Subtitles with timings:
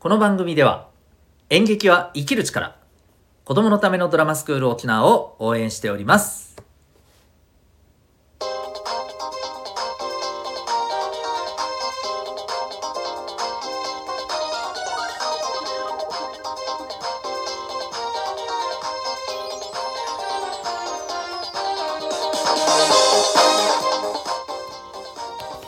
[0.00, 0.90] この番組では
[1.50, 2.76] 演劇は生きる力
[3.44, 6.56] 子供のためのドラマスクール沖縄を応援しております。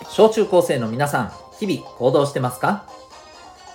[0.09, 2.90] 小中高生の皆さん日々行動してますか？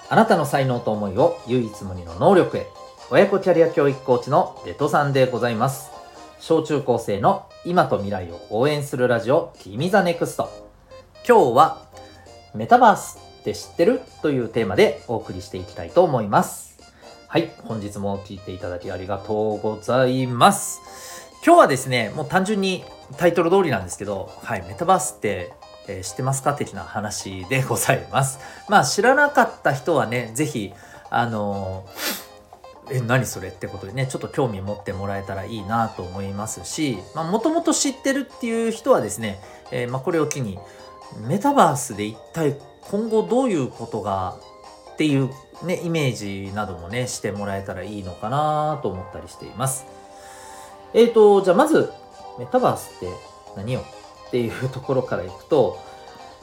[0.08, 2.68] あなたの才能と思いを唯一無二の能力へ。
[3.10, 5.92] 親子キャリア教育コーチのレトさんでございます。
[6.40, 10.50] 小中高生の今と未来を応援するラジオ君ザネクスト。
[11.28, 11.86] 今日は
[12.54, 14.02] メタバースって知ってる？
[14.22, 16.78] というテーマでお送りしていきたいと思います。
[17.28, 20.82] はい本日も聞いていただきありがとうございます。
[21.44, 22.84] 今日はですねもう単純に
[23.18, 25.54] タイトル通りなんですけどはいメタバースって
[25.88, 26.54] えー、知ってますか？
[26.54, 28.40] 的な話でございます。
[28.70, 30.74] まあ知らなかった人はね、是非
[31.10, 39.40] あのー、え、何それってことでね、ちょっと興味持ってもらえたらいいなと思いますし、まあもともと知ってるっていう人はですね、
[39.72, 40.60] えー、まあこれを機に、
[41.18, 42.58] メタバースで一体
[42.90, 44.36] 今後どういうことが
[44.94, 45.30] っていう
[45.64, 49.86] ね、イメージなどもね、してもらえたらいいのかなと思ったりしています。
[50.94, 51.92] えっ、ー、と、じゃあまず、
[52.38, 53.08] メタバースって
[53.56, 53.84] 何よ？
[54.28, 55.80] っていうところからいくと、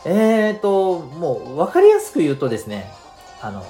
[0.05, 2.91] えっ、ー、と、もう分かりやすく言うとですね、
[3.41, 3.64] あの、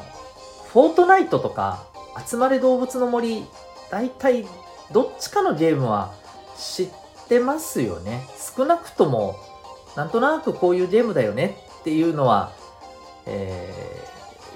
[0.73, 1.85] フォートナイトとか、
[2.27, 3.45] 集まれ動物の森、
[3.91, 4.47] 大体
[4.93, 6.13] どっちかのゲームは
[6.57, 6.89] 知っ
[7.29, 8.27] てますよね。
[8.57, 9.37] 少なくとも、
[9.97, 12.53] なんとなくこういうゲームだよねっていうのは、
[13.27, 13.71] え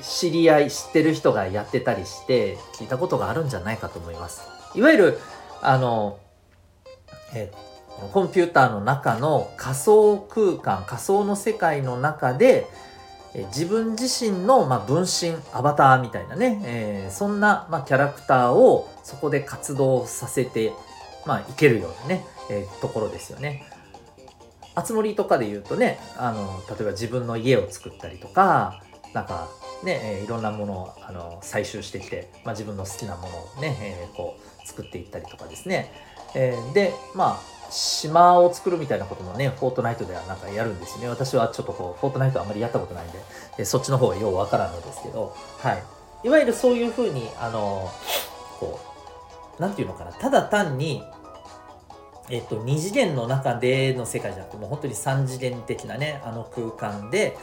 [0.01, 4.43] ー、知り合い、知ってる人がやってたりして、聞いたことがあるんじゃないかと思います。
[4.75, 5.21] いわゆる、
[5.61, 6.19] あの、
[7.35, 7.76] えー
[8.13, 12.67] コンピューターの中の仮想空間仮想の世界の中で
[13.55, 20.73] 自分自身の、まあ、分身アバターみたいなね、えー、そんな、まあ、キャラクターをそこで活動させて、
[21.27, 23.67] まあ、いけるようなね、えー、ところですよね。
[24.75, 28.83] あつ森とかで言うとねあの例えば自分の家を作ったりとか
[29.15, 29.49] なんか
[29.83, 35.91] ね、えー、いろんなものをあの採集してきて、まあ、自分の好きなものをね、えー、こう作っていったりとかですね、
[36.35, 41.09] えー、でまあ島を作るみたいなこともね、フォートナイトではなんかやるんですね。
[41.09, 43.19] 私はちょっとこう、フォートナイトあんまりやったことないんで、
[43.59, 45.83] でそっちの方がようわからんのですけど、はい。
[46.25, 47.91] いわゆるそういうふうに、あの、
[48.59, 48.81] こ
[49.59, 51.03] う、なんていうのかな、ただ単に、
[52.29, 57.37] えっと、2次元の中での世界じゃなくて、もう本当に3次元的なね、あの空間で、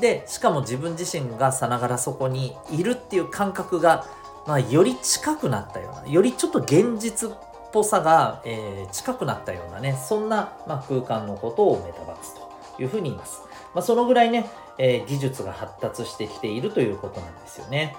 [0.00, 4.06] で、しかも自分自身がさながらそこにいるっていう感覚が、
[4.46, 7.32] まあ、より近くなったような、よりちょっと現実っ
[7.72, 12.34] ぽさが、えー、近くなったようなね、そんな、まあ、空間のことをメタバース
[12.76, 13.42] というふうに言います。
[13.74, 17.96] まあ、そのぐらいね、えー、技術が発達してきているということなんですよね。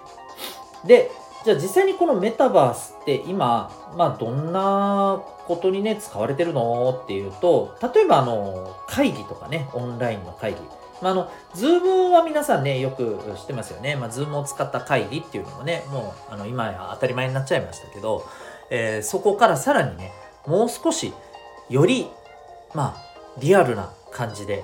[0.85, 1.11] で、
[1.43, 10.59] じゃあ実際にこのメタバースって今、まあどんなことにね、使われてるのっていうと、例えばあの、会議とかね、オンラインの会議。
[11.01, 13.95] まあ、あの、ズームは皆さんね、よく知ってますよね。
[13.95, 18.23] まあ、ズームを使った会議っていうのもね、もう、あの、今や当たり前になっちゃいましたけど、
[18.71, 20.11] えー、そこからさらにね
[20.47, 21.13] もう少し
[21.69, 22.07] より
[22.73, 24.63] まあリアルな感じで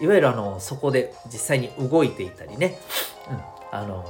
[0.00, 2.78] いわゆるあのそこで実際に動いていたりね、
[3.28, 4.04] うん、あの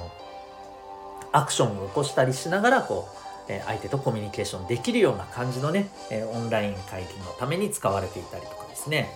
[1.32, 3.08] アクションを起こしたりしながらこ
[3.48, 9.10] う、えー、相手とコミュニケーションできるような感じのね、えー、オンライン会議のために使われていたりとかですね。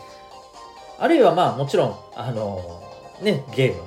[0.98, 2.82] あるいはまあもちろんあの
[3.20, 3.82] ねゲーム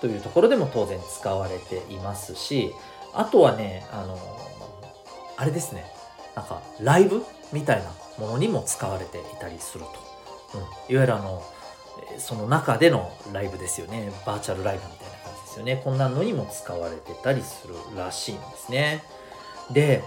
[0.00, 2.72] というところでも当然使われていますし
[3.12, 4.16] あとはねあの
[5.40, 5.86] あれですね。
[6.36, 11.42] なんかライブみたいなものにも使われていたりすると、うん、いわゆるあの
[12.18, 14.12] その中でのライブですよね。
[14.26, 15.80] バーチャルライブみたいな感じですよね。
[15.82, 19.02] こんなのにも使われてたりするらしいんですね。
[19.72, 20.04] で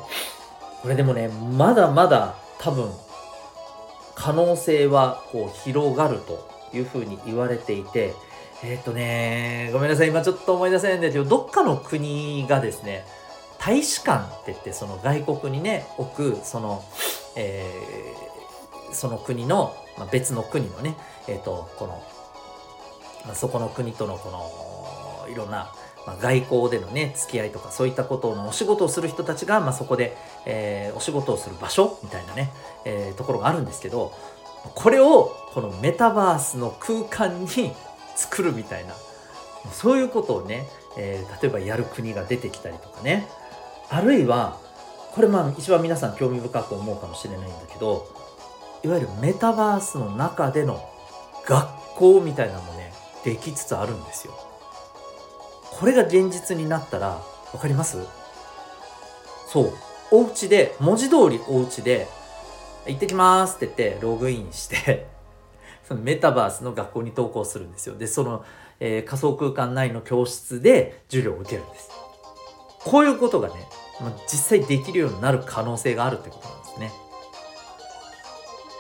[0.83, 2.91] これでもねまだまだ多分
[4.13, 8.13] 可能性はこう広がるというふうに言われていて
[8.63, 10.09] えっ、ー、とねごめんなさい。
[10.09, 13.03] 今ちょっと思い出せないんだけどどっかの国がですね
[13.65, 16.83] 大使館って言ってその外国にね置くその、
[17.37, 20.97] えー、その国の、まあ、別の国のね
[21.29, 22.03] えっ、ー、とこの、
[23.25, 25.71] まあ、そこの国とのこのいろんな、
[26.05, 32.51] まあ、外交でのね付き合いとかそういったことのお仕事をする人たちが、まあ、そこで、えー、お仕事をする場所みたいなね、
[32.83, 34.11] えー、ところがあるんですけど
[34.75, 37.71] これをこのメタバースの空間に
[38.17, 38.93] 作るみたいな
[39.71, 40.67] そういうことをね、
[40.97, 43.29] えー、例えばやる国が出てきたりとかね
[43.89, 44.57] あるいは
[45.13, 48.07] これまあ一番皆さん興味深く思うかもしれないんだけど
[48.83, 50.83] いわゆるメタバースの中での
[51.45, 52.91] 学校みたいなのもね
[53.23, 54.33] できつつあるんですよ。
[55.71, 57.21] これが現実になったら
[57.51, 57.97] 分かります？
[59.47, 59.73] そう。
[60.11, 62.07] お家で文字通りお家で
[62.85, 65.07] 行ってきますって言ってログインして
[65.87, 67.95] そのメタバースの学校に登校するんですよ。
[67.95, 68.43] でその、
[68.79, 71.89] えー、仮想空間内の教室で授業を受けるんです。
[72.85, 73.55] こういうことがね、
[74.01, 76.91] まあ、実際できるようになる可能性があるってことなんですね。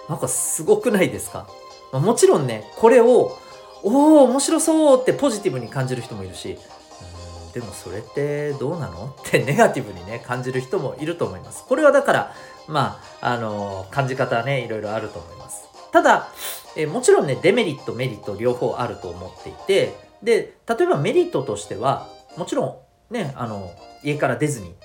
[0.09, 1.47] なんかすごくないですか、
[1.91, 3.37] まあ、もちろんねこれを
[3.83, 6.57] おお面白そうってポジティブに感じる人もいるし
[7.53, 9.15] でもそれってどうなの？
[9.19, 11.65] ってネガティブにね感じる人もいると思います。
[11.65, 12.33] これはだから
[12.67, 15.67] まああの感じ方はねいろいろあると思います。
[15.91, 16.27] ただ
[16.75, 22.75] えもちろんねデメリットメリット両方あると思っていてで例えばメリットとしてはもちろん
[23.13, 23.71] ねあの
[24.03, 24.75] 家から出ずに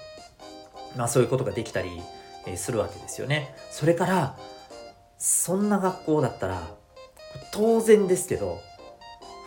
[0.96, 1.90] まあそういうことができたり、
[2.46, 3.54] えするわけですよね。
[3.70, 4.38] それから
[5.19, 6.69] そんな学校だったら
[7.52, 8.60] 当然ですけど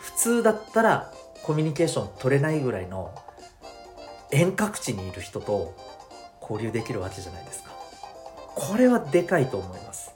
[0.00, 1.12] 普通だったら
[1.42, 3.14] コミュニケーション取れないぐらいの
[4.30, 5.74] 遠隔地にいる人と
[6.40, 7.70] 交流できるわけじゃないですか。
[8.54, 10.14] これはでかいと思います。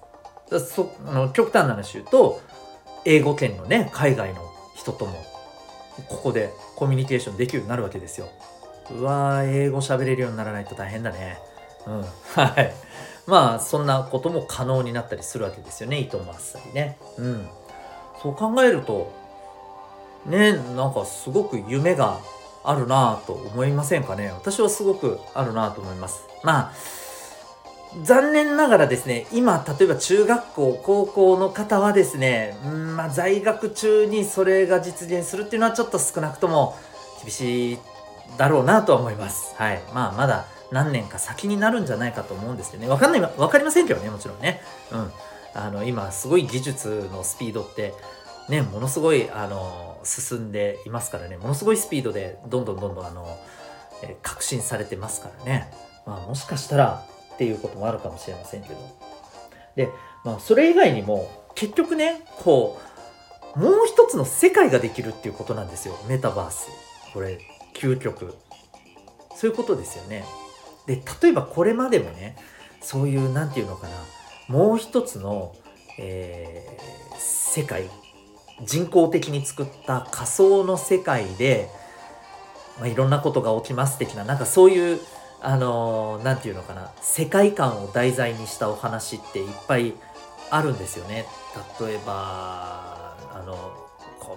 [0.74, 2.40] そあの極端な話言うと
[3.04, 4.42] 英語圏のね海外の
[4.76, 5.12] 人とも
[6.08, 8.28] ここでコミュニケーションできるようになるわけですよ。
[8.90, 11.38] うわー英語喋れるようにならないと大変だね。
[11.86, 12.04] うん。
[12.34, 12.72] はい。
[13.26, 16.96] まあそんなことも可能になったりするわけですよね糸もあっさりね。
[17.18, 17.48] うん。
[18.22, 19.10] そう考えると
[20.24, 22.18] ねなんかすごく夢が
[22.64, 24.30] あるなぁと思いませんかね？
[24.30, 26.22] 私はすごくあるなぁと思います。
[26.42, 26.72] まあ
[28.02, 36.76] 残念ながらですね今例えば中学校高校の方はですねうんまあ在学中にそれが実現するっていうのはちょっと少なくとも
[37.22, 37.78] 厳しい
[38.36, 39.54] だろうなとは思います。
[39.56, 39.82] はい。
[39.94, 42.88] まあまだ何年か先になるんじゃないかと思うんですけどね。
[42.88, 44.60] わかんないわかりませんけどねもちろんね。
[44.92, 45.12] うん。
[45.54, 47.94] あの今すごい技術のスピードって
[48.48, 51.36] ねものすごいあの進んでいますからね。
[51.36, 53.26] ものすごいスピードでどんどんどんどんあの、
[54.02, 55.72] え革新されてますからね。
[56.04, 58.74] まあもしかしたらっていうこともあるかもしれませんけど。
[59.76, 59.88] で
[60.24, 62.78] まあそれ以外にも結局ねこ
[63.56, 65.96] うもう一つの世界ができるっていうことなんですよ。
[66.08, 66.68] メタバース。
[67.14, 67.38] これ
[67.78, 68.34] 究極。
[69.34, 70.24] そういうことですよね。
[70.86, 72.36] で例えばこれまでもね
[72.80, 73.94] そういう何て言うのかな。
[74.48, 75.54] もう一つの、
[75.98, 77.88] えー、世界。
[78.64, 81.68] 人工的に作った仮想の世界で、
[82.78, 85.00] まあ、いろんなことが起きます的ななんかそういう
[85.42, 86.90] あの何、ー、て言うのかな。
[87.02, 89.92] 世界観を題材にしたお話っていっぱい
[90.50, 91.26] あるんですよね。
[91.80, 92.95] 例えば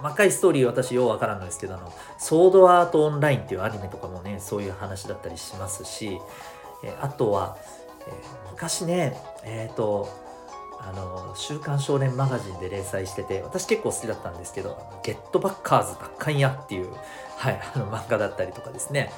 [0.01, 6.19] 細かいストーリー私ようわからんのですけどあのソードアートオンラインっていうアニメとかもねそういう話だったりしますし、
[6.83, 7.57] えあとは、
[8.07, 8.11] え、
[8.51, 10.29] 昔ねえっ、ー、と
[10.81, 16.93] あの、週刊少年マガジンで連載してて、私結構好きだったんですけど、ゲットバッカーズバッカンヤっていう、
[17.37, 19.11] はい、あの漫画だったりとかですね。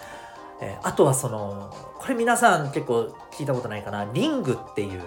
[0.60, 5.02] え、あとはその、これ皆さん結構聞いたことないかな、リングっていう、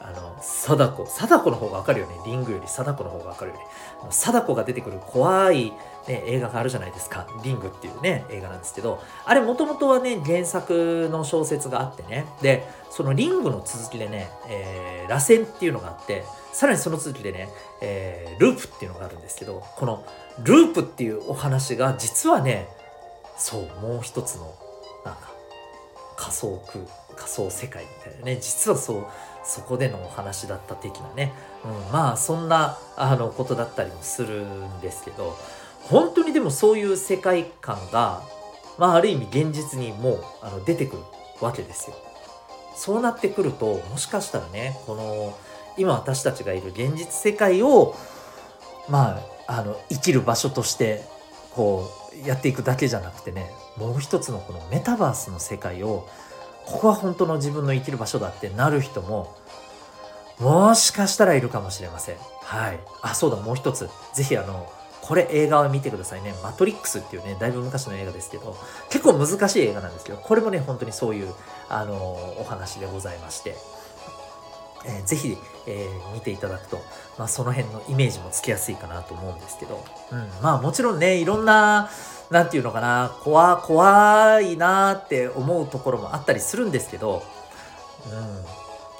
[0.00, 1.06] あの、貞子。
[1.06, 2.14] 貞子の方がわかるよね。
[2.24, 3.62] リングより貞子の方がわかるよね。
[4.10, 5.72] 貞子が出てくる怖い、
[6.06, 7.26] ね、映画があるじゃないですか。
[7.42, 12.26] リングっていうね、映画なんですけど、あれもともとはね、原作の小説があってね。
[12.42, 17.48] で、そのリングの続きでね、えー、螺旋っていうのがあって、さらにその続きでね、
[17.80, 20.04] えー、ループっていうのがあるんですけど、この
[20.42, 22.68] ループっていうお話が実はね、
[23.36, 24.54] そう、もう一つの、
[25.04, 25.30] なんか、
[26.16, 26.84] 仮想空、
[27.14, 29.06] 仮想世界みたいなね、実はそう、
[29.46, 31.32] そこでのお話だった的なね、
[31.64, 35.36] うん、まあそんなあのことだったりもするんですけど
[35.82, 38.22] 本当にでもそういう世界観が、
[38.76, 41.02] まあ、ある意味現実にもうあの出てくる
[41.40, 41.96] わけですよ。
[42.74, 45.38] そうなってくるともしかしたらねこの
[45.78, 47.94] 今私たちがいる現実世界を
[48.88, 51.04] まああの生きる場所として
[51.54, 51.88] こ
[52.24, 56.06] うやっていくだけじゃなくてねもう一つのこのメタバースの世界を
[56.66, 59.34] ここは本当の自分の生きる場所だってなる人も
[60.38, 62.16] もしかしたらいるかもしれません。
[62.42, 62.80] はい。
[63.02, 63.88] あ、そうだ、もう一つ。
[64.12, 64.70] 是非あの、
[65.00, 66.34] これ映画を見てくださいね。
[66.42, 68.56] マトリックスっていうね、だいぶ昔の映画ですけど、
[68.90, 71.32] 結構難しい映画なんですけど、これもね、本当にそういう、
[71.68, 73.56] あのお話でございまして、
[74.84, 76.76] えー、ぜひ、えー、見ていただくと、
[77.18, 81.90] まあ、その辺のイメージもつきやすいかなと思うんですけど、うん、まあもちろんね、いろんな、
[82.30, 87.22] 何て言うのかな怖怖いなって思うところもあったりするんですけど
[88.06, 88.12] うん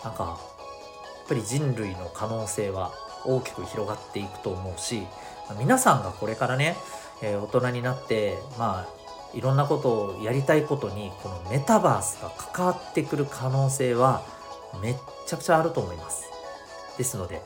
[0.04, 0.32] なんかや
[1.24, 2.92] っぱり人類の可能性は
[3.24, 5.02] 大きく広がっていくと思うし
[5.58, 6.76] 皆さんがこれからね、
[7.22, 14.22] えー、大人になってまあいろんなことをやりたいことにこのメタバースが関わってくる可能性は
[14.80, 14.96] めっ
[15.26, 16.35] ちゃくちゃあると思います。
[16.96, 17.42] ですので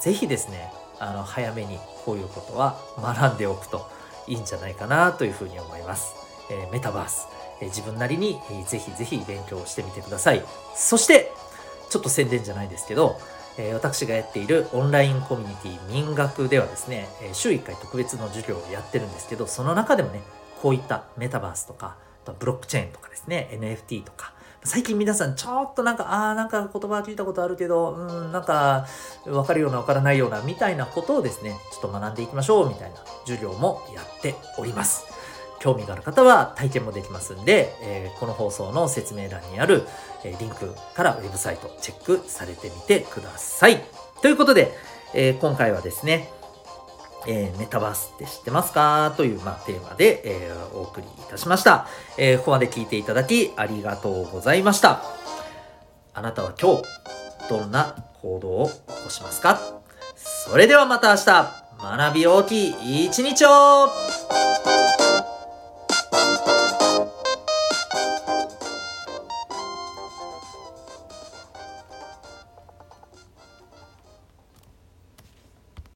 [0.00, 3.88] 是非ですねあの早めにこういうことは学んでおくと
[4.26, 6.14] いいんじゃないかなというふうに思います。
[6.50, 7.26] えー、メタバース、
[7.60, 10.42] えー、自分なりに、えー、ぜひぜひ勉強してみてください。
[10.74, 11.32] そして、
[11.90, 13.18] ちょっと宣伝じゃないですけど、
[13.58, 20.22] えー、私がやっているオンラインコミュニティ民学ではですね、え、週1回特別の授業をやってるんですけど、その中でもね、
[20.62, 21.96] こういったメタバースとか、
[22.38, 24.32] ブロックチェーンとかですね、NFT とか、
[24.68, 28.86] 最近皆さんちょっとなんか、ああ、なんか言葉聞いたことあるけど、うん、なんか、
[29.26, 35.06] わかるようなわからないような、みたいなことをですね、ちょっと学んでいきましょう、みたいな授業もやっております。
[35.58, 39.88] 興味がある方は体験もできますんで、えー、この放送の説明欄にある、
[40.22, 43.82] えー、リンクからウェブサイトチェックされてみてください。
[44.20, 44.72] ということで、
[45.14, 46.30] えー、今回はですね、
[47.26, 49.12] えー、メタバースって知ってますか？
[49.16, 55.02] という、まあ、テーマで、えー、お送りいたしました、えー、ここまで聞いていただきありがとうございました。
[56.14, 56.82] あなたは今日、
[57.48, 59.60] どんな行動を起こしますか？
[60.16, 61.24] それではまた明日、
[61.80, 64.47] 学び大きい一日を！